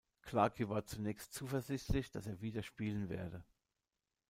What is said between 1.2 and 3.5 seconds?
zuversichtlich, dass er wieder spielen werde.